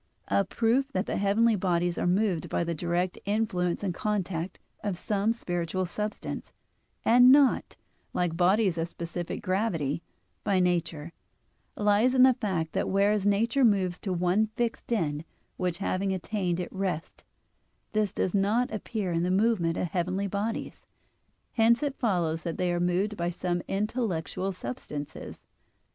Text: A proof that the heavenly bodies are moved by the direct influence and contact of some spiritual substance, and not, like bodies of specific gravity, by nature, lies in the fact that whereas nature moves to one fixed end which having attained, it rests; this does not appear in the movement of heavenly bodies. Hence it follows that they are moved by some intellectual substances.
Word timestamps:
A 0.29 0.43
proof 0.43 0.91
that 0.93 1.05
the 1.05 1.17
heavenly 1.17 1.55
bodies 1.55 1.99
are 1.99 2.07
moved 2.07 2.49
by 2.49 2.63
the 2.63 2.73
direct 2.73 3.19
influence 3.23 3.83
and 3.83 3.93
contact 3.93 4.57
of 4.83 4.97
some 4.97 5.31
spiritual 5.31 5.85
substance, 5.85 6.51
and 7.05 7.31
not, 7.31 7.77
like 8.11 8.35
bodies 8.35 8.79
of 8.79 8.87
specific 8.87 9.43
gravity, 9.43 10.01
by 10.43 10.59
nature, 10.59 11.13
lies 11.75 12.15
in 12.15 12.23
the 12.23 12.33
fact 12.33 12.73
that 12.73 12.89
whereas 12.89 13.27
nature 13.27 13.63
moves 13.63 13.99
to 13.99 14.11
one 14.11 14.47
fixed 14.55 14.91
end 14.91 15.23
which 15.55 15.77
having 15.77 16.11
attained, 16.11 16.59
it 16.59 16.73
rests; 16.73 17.23
this 17.93 18.11
does 18.11 18.33
not 18.33 18.73
appear 18.73 19.11
in 19.11 19.21
the 19.21 19.29
movement 19.29 19.77
of 19.77 19.89
heavenly 19.89 20.25
bodies. 20.25 20.87
Hence 21.53 21.83
it 21.83 21.99
follows 21.99 22.41
that 22.41 22.57
they 22.57 22.73
are 22.73 22.79
moved 22.79 23.15
by 23.17 23.29
some 23.29 23.61
intellectual 23.67 24.51
substances. 24.51 25.39